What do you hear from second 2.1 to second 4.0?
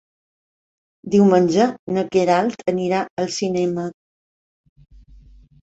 Queralt anirà al cinema.